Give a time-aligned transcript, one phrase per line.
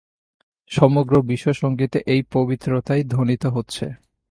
[0.71, 3.85] সমগ্র বিশ্বসঙ্গীতে এই পবিত্রতাই ধ্বনিত হচ্ছে।